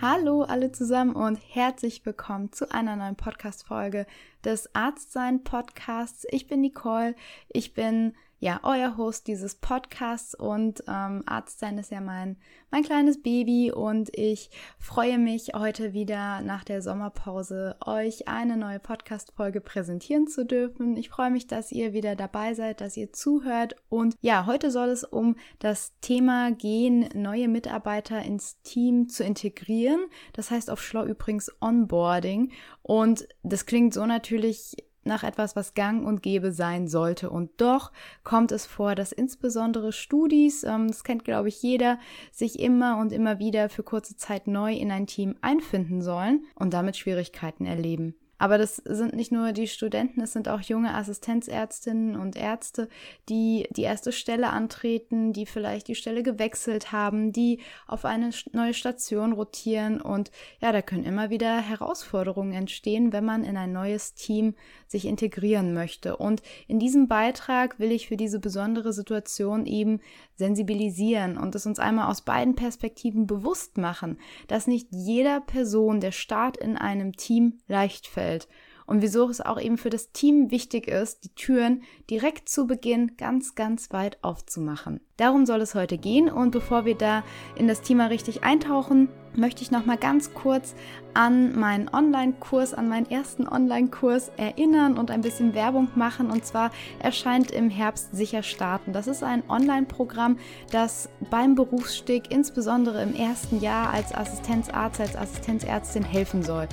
[0.00, 4.06] Hallo alle zusammen und herzlich willkommen zu einer neuen Podcast-Folge
[4.44, 6.24] des Arztsein Podcasts.
[6.30, 7.16] Ich bin Nicole.
[7.48, 12.36] Ich bin ja, euer Host dieses Podcasts und ähm, Arzt sein ist ja mein,
[12.70, 18.78] mein kleines Baby und ich freue mich heute wieder nach der Sommerpause euch eine neue
[18.78, 20.96] Podcast-Folge präsentieren zu dürfen.
[20.96, 24.90] Ich freue mich, dass ihr wieder dabei seid, dass ihr zuhört und ja, heute soll
[24.90, 30.00] es um das Thema gehen, neue Mitarbeiter ins Team zu integrieren.
[30.32, 32.52] Das heißt auf Schlau übrigens Onboarding
[32.82, 37.30] und das klingt so natürlich nach etwas, was gang und gäbe sein sollte.
[37.30, 37.92] Und doch
[38.24, 41.98] kommt es vor, dass insbesondere Studis, ähm, das kennt glaube ich jeder,
[42.32, 46.72] sich immer und immer wieder für kurze Zeit neu in ein Team einfinden sollen und
[46.74, 48.14] damit Schwierigkeiten erleben.
[48.38, 52.88] Aber das sind nicht nur die Studenten, es sind auch junge Assistenzärztinnen und Ärzte,
[53.28, 58.74] die die erste Stelle antreten, die vielleicht die Stelle gewechselt haben, die auf eine neue
[58.74, 60.00] Station rotieren.
[60.00, 64.54] Und ja, da können immer wieder Herausforderungen entstehen, wenn man in ein neues Team
[64.86, 66.16] sich integrieren möchte.
[66.16, 70.00] Und in diesem Beitrag will ich für diese besondere Situation eben
[70.36, 76.12] sensibilisieren und es uns einmal aus beiden Perspektiven bewusst machen, dass nicht jeder Person der
[76.12, 78.48] Start in einem Team leicht fällt Umfeld
[78.86, 83.18] und wieso es auch eben für das Team wichtig ist, die Türen direkt zu Beginn
[83.18, 85.00] ganz, ganz weit aufzumachen.
[85.18, 87.22] Darum soll es heute gehen und bevor wir da
[87.54, 90.74] in das Thema richtig eintauchen, möchte ich noch mal ganz kurz
[91.12, 96.30] an meinen Online-Kurs, an meinen ersten Online-Kurs erinnern und ein bisschen Werbung machen.
[96.30, 98.94] Und zwar erscheint im Herbst sicher starten.
[98.94, 100.38] Das ist ein Online-Programm,
[100.70, 106.68] das beim Berufsstieg, insbesondere im ersten Jahr als Assistenzarzt, als Assistenzärztin helfen soll.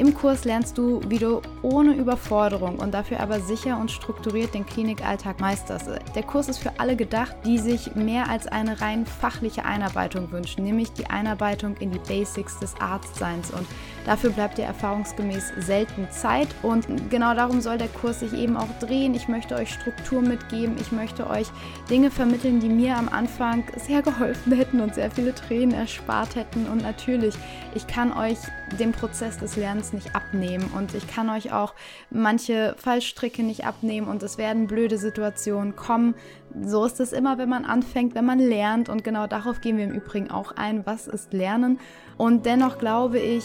[0.00, 4.64] Im Kurs lernst du, wie du ohne Überforderung und dafür aber sicher und strukturiert den
[4.64, 5.90] Klinikalltag meisterst.
[6.14, 10.64] Der Kurs ist für alle gedacht, die sich mehr als eine rein fachliche Einarbeitung wünschen,
[10.64, 13.50] nämlich die Einarbeitung in die Basics des Arztseins.
[13.50, 13.66] Und
[14.06, 16.48] dafür bleibt dir erfahrungsgemäß selten Zeit.
[16.62, 19.14] Und genau darum soll der Kurs sich eben auch drehen.
[19.14, 20.76] Ich möchte euch Struktur mitgeben.
[20.80, 21.48] Ich möchte euch
[21.90, 26.64] Dinge vermitteln, die mir am Anfang sehr geholfen hätten und sehr viele Tränen erspart hätten.
[26.68, 27.34] Und natürlich,
[27.74, 28.38] ich kann euch
[28.78, 31.74] den Prozess des Lernens nicht abnehmen und ich kann euch auch
[32.10, 36.14] manche Fallstricke nicht abnehmen und es werden blöde Situationen kommen.
[36.62, 39.84] So ist es immer, wenn man anfängt, wenn man lernt und genau darauf gehen wir
[39.84, 41.78] im Übrigen auch ein, was ist Lernen.
[42.16, 43.44] Und dennoch glaube ich,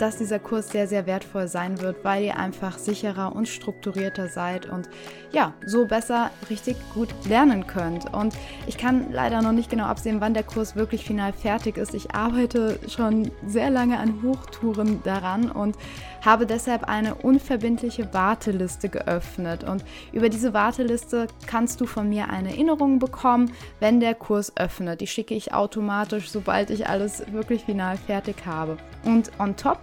[0.00, 4.66] dass dieser Kurs sehr, sehr wertvoll sein wird, weil ihr einfach sicherer und strukturierter seid
[4.66, 4.88] und
[5.32, 8.12] ja, so besser richtig gut lernen könnt.
[8.12, 8.34] Und
[8.66, 11.94] ich kann leider noch nicht genau absehen, wann der Kurs wirklich final fertig ist.
[11.94, 15.76] Ich arbeite schon sehr lange an Hochtouren daran und
[16.20, 19.64] habe deshalb eine unverbindliche Warteliste geöffnet.
[19.64, 25.00] Und über diese Warteliste kannst du von mir eine Erinnerung bekommen, wenn der Kurs öffnet.
[25.00, 28.76] Die schicke ich automatisch, sobald ich alles wirklich final fertig habe.
[29.04, 29.80] Und on top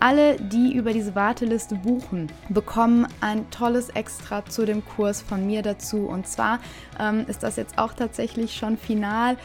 [0.00, 5.62] alle, die über diese Warteliste buchen, bekommen ein tolles Extra zu dem Kurs von mir
[5.62, 6.06] dazu.
[6.06, 6.60] Und zwar
[7.00, 9.36] ähm, ist das jetzt auch tatsächlich schon final.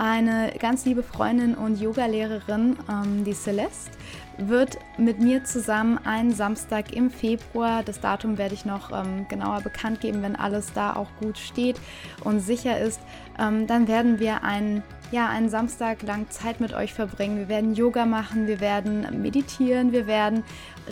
[0.00, 3.90] Eine ganz liebe Freundin und Yogalehrerin, ähm, die Celeste,
[4.38, 9.60] wird mit mir zusammen einen Samstag im Februar, das Datum werde ich noch ähm, genauer
[9.60, 11.78] bekannt geben, wenn alles da auch gut steht
[12.24, 12.98] und sicher ist,
[13.38, 17.38] ähm, dann werden wir einen ja, einen Samstag lang Zeit mit euch verbringen.
[17.38, 20.44] Wir werden Yoga machen, wir werden meditieren, wir werden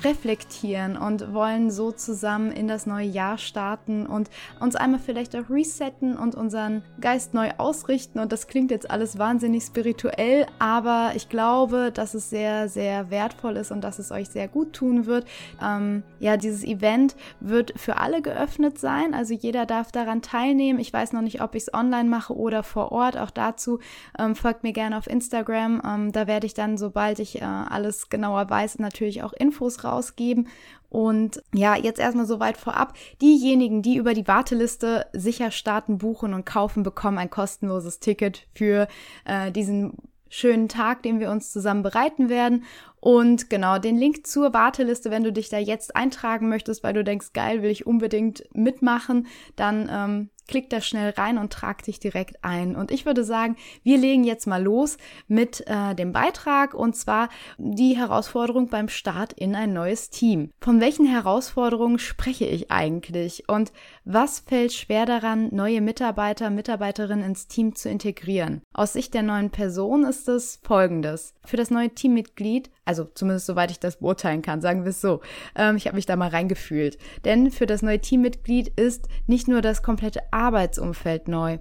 [0.05, 4.29] reflektieren und wollen so zusammen in das neue Jahr starten und
[4.61, 8.19] uns einmal vielleicht auch resetten und unseren Geist neu ausrichten.
[8.19, 13.57] Und das klingt jetzt alles wahnsinnig spirituell, aber ich glaube, dass es sehr, sehr wertvoll
[13.57, 15.27] ist und dass es euch sehr gut tun wird.
[15.63, 20.81] Ähm, ja, dieses Event wird für alle geöffnet sein, also jeder darf daran teilnehmen.
[20.81, 23.17] Ich weiß noch nicht, ob ich es online mache oder vor Ort.
[23.17, 23.79] Auch dazu
[24.19, 25.83] ähm, folgt mir gerne auf Instagram.
[25.85, 30.49] Ähm, da werde ich dann, sobald ich äh, alles genauer weiß, natürlich auch Infos rausgeben.
[30.91, 32.95] Und ja, jetzt erstmal soweit vorab.
[33.21, 38.89] Diejenigen, die über die Warteliste sicher starten, buchen und kaufen, bekommen ein kostenloses Ticket für
[39.25, 39.99] äh, diesen
[40.31, 42.65] schönen Tag, den wir uns zusammen bereiten werden.
[43.01, 47.05] Und genau, den Link zur Warteliste, wenn du dich da jetzt eintragen möchtest, weil du
[47.05, 52.01] denkst, geil, will ich unbedingt mitmachen, dann ähm, klick da schnell rein und trag dich
[52.01, 52.75] direkt ein.
[52.75, 54.97] Und ich würde sagen, wir legen jetzt mal los
[55.29, 57.29] mit äh, dem Beitrag und zwar
[57.59, 60.51] die Herausforderung beim Start in ein neues Team.
[60.61, 63.73] Von welchen Herausforderungen spreche ich eigentlich und
[64.11, 68.63] was fällt schwer daran, neue Mitarbeiter, Mitarbeiterinnen ins Team zu integrieren?
[68.73, 71.35] Aus Sicht der neuen Person ist es folgendes.
[71.45, 75.21] Für das neue Teammitglied also zumindest soweit ich das beurteilen kann, sagen wir es so.
[75.55, 76.97] Ähm, ich habe mich da mal reingefühlt.
[77.27, 81.59] Denn für das neue Teammitglied ist nicht nur das komplette Arbeitsumfeld neu.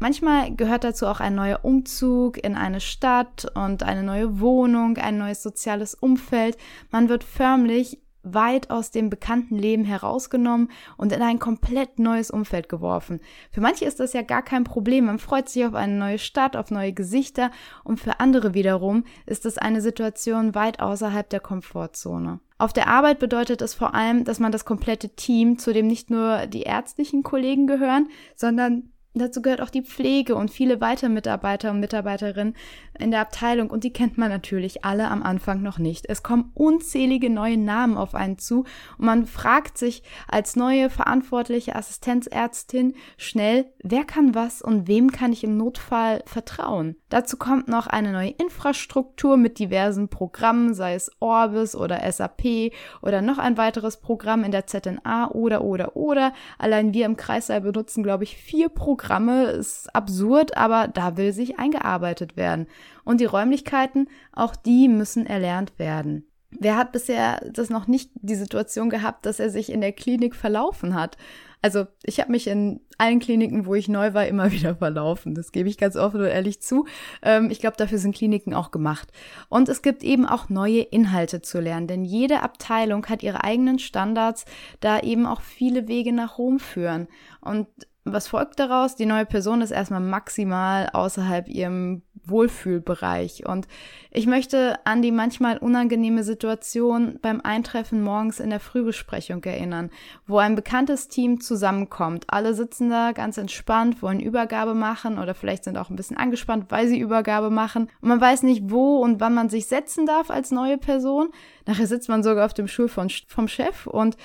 [0.00, 5.18] Manchmal gehört dazu auch ein neuer Umzug in eine Stadt und eine neue Wohnung, ein
[5.18, 6.56] neues soziales Umfeld.
[6.90, 12.68] Man wird förmlich weit aus dem bekannten Leben herausgenommen und in ein komplett neues Umfeld
[12.68, 13.20] geworfen.
[13.50, 15.06] Für manche ist das ja gar kein Problem.
[15.06, 17.50] Man freut sich auf eine neue Stadt, auf neue Gesichter
[17.84, 22.40] und für andere wiederum ist es eine Situation weit außerhalb der Komfortzone.
[22.56, 26.08] Auf der Arbeit bedeutet es vor allem, dass man das komplette Team, zu dem nicht
[26.08, 31.70] nur die ärztlichen Kollegen gehören, sondern Dazu gehört auch die Pflege und viele weitere Mitarbeiter
[31.70, 32.56] und Mitarbeiterinnen
[32.98, 36.06] in der Abteilung und die kennt man natürlich alle am Anfang noch nicht.
[36.08, 38.64] Es kommen unzählige neue Namen auf einen zu
[38.98, 45.32] und man fragt sich als neue verantwortliche Assistenzärztin schnell, wer kann was und wem kann
[45.32, 46.96] ich im Notfall vertrauen.
[47.08, 53.22] Dazu kommt noch eine neue Infrastruktur mit diversen Programmen, sei es Orbis oder SAP oder
[53.22, 56.32] noch ein weiteres Programm in der ZNA oder oder oder.
[56.58, 61.34] Allein wir im Kreissaal benutzen, glaube ich, vier Programme Programme ist absurd, aber da will
[61.34, 62.66] sich eingearbeitet werden.
[63.04, 66.26] Und die Räumlichkeiten, auch die müssen erlernt werden.
[66.50, 70.34] Wer hat bisher das noch nicht die Situation gehabt, dass er sich in der Klinik
[70.34, 71.18] verlaufen hat?
[71.60, 75.34] Also ich habe mich in allen Kliniken, wo ich neu war, immer wieder verlaufen.
[75.34, 76.86] Das gebe ich ganz offen und ehrlich zu.
[77.22, 79.12] Ähm, ich glaube, dafür sind Kliniken auch gemacht.
[79.50, 83.78] Und es gibt eben auch neue Inhalte zu lernen, denn jede Abteilung hat ihre eigenen
[83.78, 84.46] Standards,
[84.80, 87.08] da eben auch viele Wege nach Rom führen.
[87.42, 87.66] Und
[88.04, 88.96] was folgt daraus?
[88.96, 93.46] Die neue Person ist erstmal maximal außerhalb ihrem Wohlfühlbereich.
[93.46, 93.66] Und
[94.10, 99.90] ich möchte an die manchmal unangenehme Situation beim Eintreffen morgens in der Frühbesprechung erinnern,
[100.26, 102.24] wo ein bekanntes Team zusammenkommt.
[102.28, 106.66] Alle sitzen da ganz entspannt, wollen Übergabe machen oder vielleicht sind auch ein bisschen angespannt,
[106.68, 107.88] weil sie Übergabe machen.
[108.00, 111.28] Und man weiß nicht, wo und wann man sich setzen darf als neue Person.
[111.66, 113.86] Nachher sitzt man sogar auf dem Stuhl von, vom Chef.
[113.86, 114.16] Und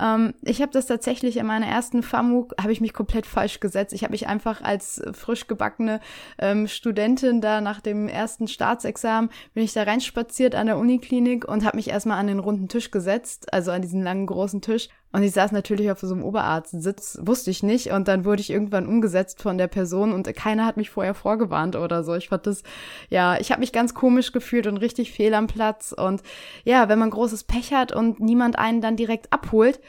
[0.00, 3.92] ähm, ich habe das tatsächlich in meiner ersten FAMU, habe ich mich komplett falsch gesetzt.
[3.92, 6.00] Ich habe mich einfach als frisch gebackene
[6.38, 11.64] ähm, Studentin da nach dem ersten Staatsexamen, bin ich da reinspaziert an der Uniklinik und
[11.64, 15.22] habe mich erstmal an den runden Tisch gesetzt, also an diesen langen großen Tisch und
[15.22, 17.92] ich saß natürlich auf so einem Oberarztsitz, wusste ich nicht.
[17.92, 21.76] Und dann wurde ich irgendwann umgesetzt von der Person und keiner hat mich vorher vorgewarnt
[21.76, 22.14] oder so.
[22.14, 22.62] Ich fand das,
[23.08, 25.94] ja, ich habe mich ganz komisch gefühlt und richtig fehl am Platz.
[25.96, 26.22] Und
[26.64, 29.80] ja, wenn man großes Pech hat und niemand einen dann direkt abholt,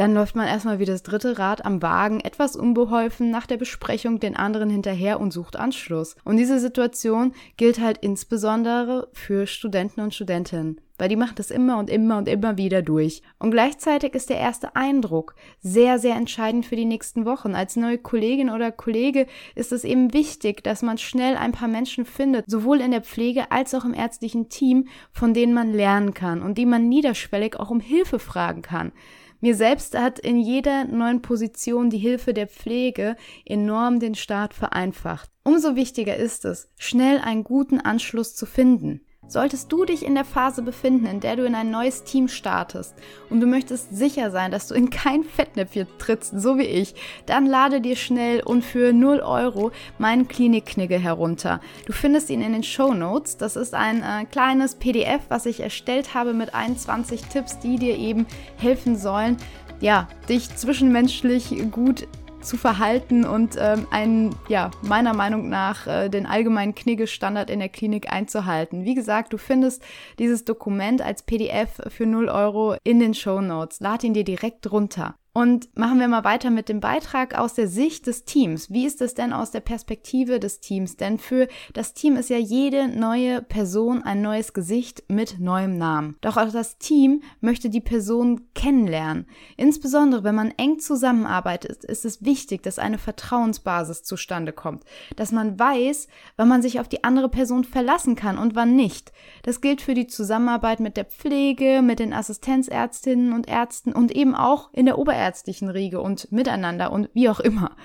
[0.00, 4.18] dann läuft man erstmal wie das dritte Rad am Wagen, etwas unbeholfen nach der Besprechung
[4.18, 6.16] den anderen hinterher und sucht Anschluss.
[6.24, 11.78] Und diese Situation gilt halt insbesondere für Studenten und Studentinnen weil die machen das immer
[11.78, 13.22] und immer und immer wieder durch.
[13.38, 17.54] Und gleichzeitig ist der erste Eindruck sehr, sehr entscheidend für die nächsten Wochen.
[17.54, 22.04] Als neue Kollegin oder Kollege ist es eben wichtig, dass man schnell ein paar Menschen
[22.04, 26.42] findet, sowohl in der Pflege als auch im ärztlichen Team, von denen man lernen kann
[26.42, 28.92] und die man niederschwellig auch um Hilfe fragen kann.
[29.40, 33.16] Mir selbst hat in jeder neuen Position die Hilfe der Pflege
[33.46, 35.30] enorm den Start vereinfacht.
[35.44, 39.00] Umso wichtiger ist es, schnell einen guten Anschluss zu finden.
[39.30, 42.96] Solltest du dich in der Phase befinden, in der du in ein neues Team startest
[43.30, 46.96] und du möchtest sicher sein, dass du in kein Fettnäpfchen trittst, so wie ich,
[47.26, 51.60] dann lade dir schnell und für 0 Euro meinen Klinikknigge herunter.
[51.86, 53.36] Du findest ihn in den Show Notes.
[53.36, 57.96] Das ist ein äh, kleines PDF, was ich erstellt habe mit 21 Tipps, die dir
[57.96, 59.36] eben helfen sollen,
[59.78, 62.08] ja, dich zwischenmenschlich gut
[62.40, 67.68] zu verhalten und ähm, einen, ja, meiner Meinung nach, äh, den allgemeinen Knigge-Standard in der
[67.68, 68.84] Klinik einzuhalten.
[68.84, 69.82] Wie gesagt, du findest
[70.18, 73.80] dieses Dokument als PDF für 0 Euro in den Show Notes.
[73.80, 75.16] Lad ihn dir direkt runter.
[75.32, 78.68] Und machen wir mal weiter mit dem Beitrag aus der Sicht des Teams.
[78.70, 80.96] Wie ist es denn aus der Perspektive des Teams?
[80.96, 86.16] Denn für das Team ist ja jede neue Person ein neues Gesicht mit neuem Namen.
[86.20, 89.26] Doch auch das Team möchte die Person kennenlernen.
[89.56, 94.82] Insbesondere wenn man eng zusammenarbeitet, ist es wichtig, dass eine Vertrauensbasis zustande kommt.
[95.14, 96.08] Dass man weiß,
[96.38, 99.12] wann man sich auf die andere Person verlassen kann und wann nicht.
[99.44, 104.34] Das gilt für die Zusammenarbeit mit der Pflege, mit den Assistenzärztinnen und Ärzten und eben
[104.34, 107.76] auch in der Oberärztlichen ärztlichen Riege und miteinander und wie auch immer.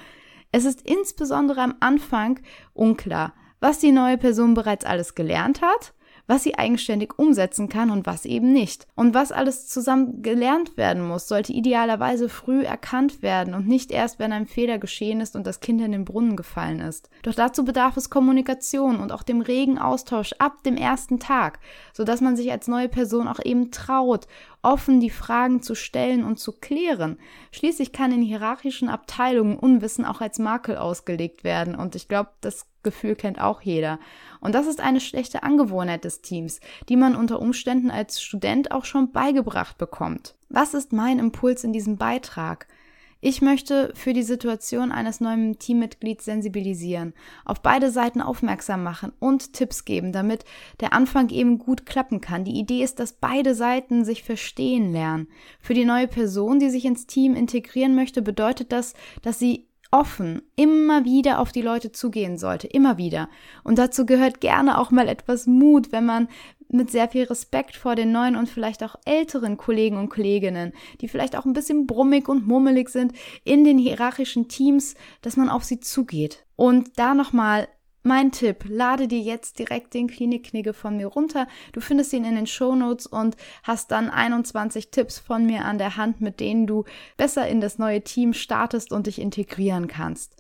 [0.52, 2.40] Es ist insbesondere am Anfang
[2.74, 5.94] unklar, was die neue Person bereits alles gelernt hat
[6.28, 8.88] was sie eigenständig umsetzen kann und was eben nicht.
[8.96, 14.18] Und was alles zusammen gelernt werden muss, sollte idealerweise früh erkannt werden und nicht erst,
[14.18, 17.10] wenn ein Fehler geschehen ist und das Kind in den Brunnen gefallen ist.
[17.24, 21.60] Doch dazu bedarf es Kommunikation und auch dem regen Austausch ab dem ersten Tag,
[21.94, 24.28] sodass man sich als neue Person auch eben traut,
[24.66, 27.18] offen die Fragen zu stellen und zu klären.
[27.52, 32.66] Schließlich kann in hierarchischen Abteilungen Unwissen auch als Makel ausgelegt werden und ich glaube, das
[32.82, 34.00] Gefühl kennt auch jeder.
[34.42, 38.86] Und das ist eine schlechte Angewohnheit des Teams, die man unter Umständen als Student auch
[38.86, 40.36] schon beigebracht bekommt.
[40.50, 42.68] Was ist mein Impuls in diesem Beitrag?
[43.28, 49.54] Ich möchte für die Situation eines neuen Teammitglieds sensibilisieren, auf beide Seiten aufmerksam machen und
[49.54, 50.46] Tipps geben, damit
[50.80, 52.44] der Anfang eben gut klappen kann.
[52.44, 55.28] Die Idee ist, dass beide Seiten sich verstehen lernen.
[55.60, 59.66] Für die neue Person, die sich ins Team integrieren möchte, bedeutet das, dass sie
[59.96, 63.30] offen immer wieder auf die Leute zugehen sollte, immer wieder.
[63.64, 66.28] Und dazu gehört gerne auch mal etwas Mut, wenn man
[66.68, 71.08] mit sehr viel Respekt vor den neuen und vielleicht auch älteren Kollegen und Kolleginnen, die
[71.08, 73.14] vielleicht auch ein bisschen brummig und mummelig sind
[73.46, 76.46] in den hierarchischen Teams, dass man auf sie zugeht.
[76.58, 77.70] Und da nochmal
[78.06, 81.48] mein Tipp, lade dir jetzt direkt den Klinikknigge von mir runter.
[81.74, 85.78] Du findest ihn in den Show Notes und hast dann 21 Tipps von mir an
[85.78, 86.86] der Hand, mit denen du
[87.18, 90.36] besser in das neue Team startest und dich integrieren kannst.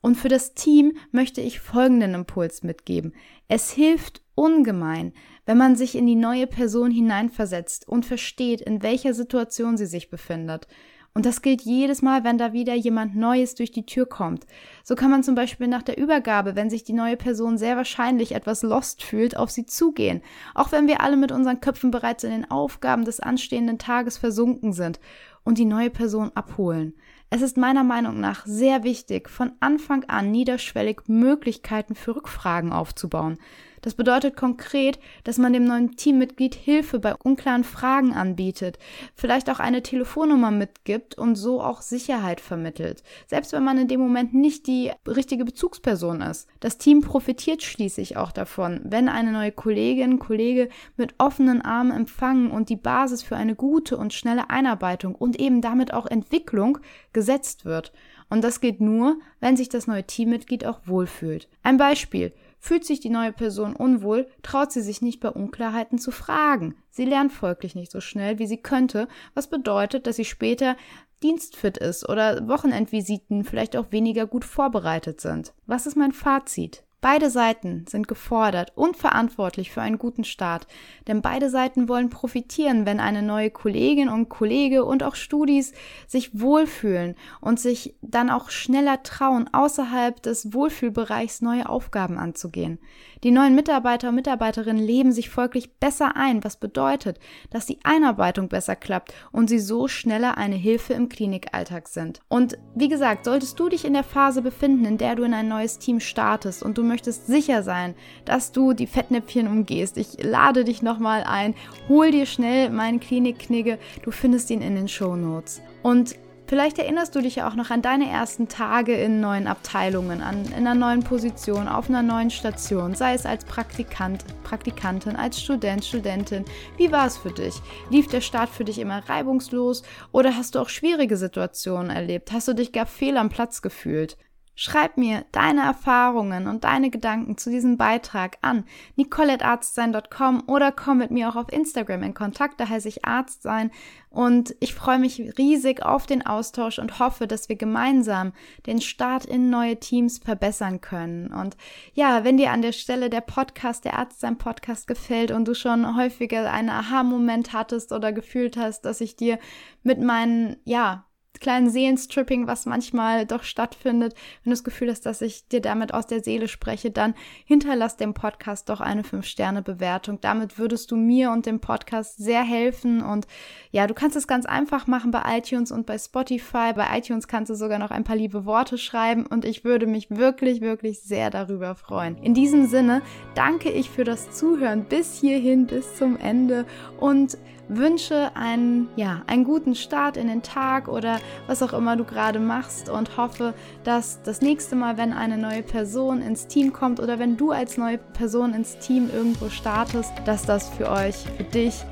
[0.00, 3.14] Und für das Team möchte ich folgenden Impuls mitgeben.
[3.48, 5.12] Es hilft ungemein,
[5.44, 10.10] wenn man sich in die neue Person hineinversetzt und versteht, in welcher Situation sie sich
[10.10, 10.68] befindet.
[11.14, 14.46] Und das gilt jedes Mal, wenn da wieder jemand Neues durch die Tür kommt.
[14.84, 18.34] So kann man zum Beispiel nach der Übergabe, wenn sich die neue Person sehr wahrscheinlich
[18.34, 20.22] etwas lost fühlt, auf sie zugehen.
[20.54, 24.72] Auch wenn wir alle mit unseren Köpfen bereits in den Aufgaben des anstehenden Tages versunken
[24.72, 25.00] sind
[25.44, 26.94] und die neue Person abholen.
[27.30, 33.38] Es ist meiner Meinung nach sehr wichtig, von Anfang an niederschwellig Möglichkeiten für Rückfragen aufzubauen.
[33.82, 38.78] Das bedeutet konkret, dass man dem neuen Teammitglied Hilfe bei unklaren Fragen anbietet,
[39.14, 44.00] vielleicht auch eine Telefonnummer mitgibt und so auch Sicherheit vermittelt, selbst wenn man in dem
[44.00, 46.48] Moment nicht die richtige Bezugsperson ist.
[46.60, 52.50] Das Team profitiert schließlich auch davon, wenn eine neue Kollegin, Kollege mit offenen Armen empfangen
[52.50, 56.78] und die Basis für eine gute und schnelle Einarbeitung und eben damit auch Entwicklung
[57.12, 57.92] gesetzt wird.
[58.30, 61.48] Und das geht nur, wenn sich das neue Teammitglied auch wohlfühlt.
[61.62, 62.32] Ein Beispiel.
[62.60, 66.74] Fühlt sich die neue Person unwohl, traut sie sich nicht bei Unklarheiten zu fragen.
[66.90, 70.76] Sie lernt folglich nicht so schnell, wie sie könnte, was bedeutet, dass sie später
[71.22, 75.52] dienstfit ist oder Wochenendvisiten vielleicht auch weniger gut vorbereitet sind.
[75.66, 76.84] Was ist mein Fazit?
[77.00, 80.66] Beide Seiten sind gefordert und verantwortlich für einen guten Start,
[81.06, 85.72] denn beide Seiten wollen profitieren, wenn eine neue Kollegin und Kollege und auch Studis
[86.08, 92.80] sich wohlfühlen und sich dann auch schneller trauen, außerhalb des Wohlfühlbereichs neue Aufgaben anzugehen.
[93.22, 98.48] Die neuen Mitarbeiter und Mitarbeiterinnen leben sich folglich besser ein, was bedeutet, dass die Einarbeitung
[98.48, 102.20] besser klappt und sie so schneller eine Hilfe im Klinikalltag sind.
[102.28, 105.48] Und wie gesagt, solltest du dich in der Phase befinden, in der du in ein
[105.48, 110.64] neues Team startest und du möchtest sicher sein, dass du die Fettnäpfchen umgehst, ich lade
[110.64, 111.54] dich nochmal ein,
[111.88, 115.62] hol dir schnell meinen Klinikknigge, du findest ihn in den Show Notes.
[115.82, 116.16] Und
[116.48, 120.66] Vielleicht erinnerst du dich auch noch an deine ersten Tage in neuen Abteilungen, an, in
[120.66, 126.46] einer neuen Position, auf einer neuen Station, sei es als Praktikant, Praktikantin, als Student, Studentin.
[126.78, 127.60] Wie war es für dich?
[127.90, 132.32] Lief der Start für dich immer reibungslos oder hast du auch schwierige Situationen erlebt?
[132.32, 134.16] Hast du dich gar fehl am Platz gefühlt?
[134.60, 138.64] Schreib mir deine Erfahrungen und deine Gedanken zu diesem Beitrag an
[138.96, 143.70] nicolettarztsein.com oder komm mit mir auch auf Instagram in Kontakt, da heiße ich Arztsein
[144.10, 148.32] und ich freue mich riesig auf den Austausch und hoffe, dass wir gemeinsam
[148.66, 151.32] den Start in neue Teams verbessern können.
[151.32, 151.56] Und
[151.94, 155.96] ja, wenn dir an der Stelle der Podcast, der Arztsein Podcast gefällt und du schon
[155.96, 159.38] häufiger einen Aha-Moment hattest oder gefühlt hast, dass ich dir
[159.84, 161.04] mit meinen, ja,
[161.40, 165.94] kleinen Seelenstripping, was manchmal doch stattfindet, wenn du das Gefühl hast, dass ich dir damit
[165.94, 167.14] aus der Seele spreche, dann
[167.44, 170.20] hinterlass dem Podcast doch eine 5-Sterne-Bewertung.
[170.20, 173.02] Damit würdest du mir und dem Podcast sehr helfen.
[173.02, 173.26] Und
[173.70, 176.72] ja, du kannst es ganz einfach machen bei iTunes und bei Spotify.
[176.74, 180.10] Bei iTunes kannst du sogar noch ein paar liebe Worte schreiben und ich würde mich
[180.10, 182.16] wirklich, wirklich sehr darüber freuen.
[182.18, 183.02] In diesem Sinne
[183.34, 186.66] danke ich für das Zuhören bis hierhin, bis zum Ende
[186.98, 192.04] und wünsche einen, ja, einen guten Start in den Tag oder was auch immer du
[192.04, 193.54] gerade machst und hoffe,
[193.84, 197.76] dass das nächste Mal, wenn eine neue Person ins Team kommt oder wenn du als
[197.76, 201.84] neue Person ins Team irgendwo startest, dass das für euch, für dich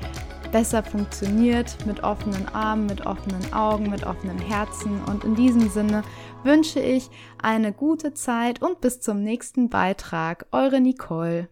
[0.47, 5.03] besser funktioniert, mit offenen Armen, mit offenen Augen, mit offenen Herzen.
[5.03, 6.03] Und in diesem Sinne
[6.43, 10.47] wünsche ich eine gute Zeit und bis zum nächsten Beitrag.
[10.51, 11.45] Eure Nicole.